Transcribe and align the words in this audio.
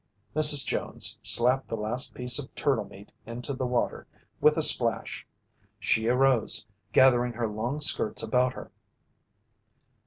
Mrs. 0.35 0.65
Jones 0.65 1.19
slapped 1.21 1.69
the 1.69 1.77
last 1.77 2.15
piece 2.15 2.39
of 2.39 2.55
turtle 2.55 2.85
meat 2.85 3.11
into 3.27 3.53
the 3.53 3.67
water 3.67 4.07
with 4.39 4.57
a 4.57 4.63
splash. 4.63 5.27
She 5.79 6.07
arose, 6.07 6.65
gathering 6.91 7.33
her 7.33 7.47
long 7.47 7.79
skirts 7.81 8.23
about 8.23 8.53
her. 8.53 8.71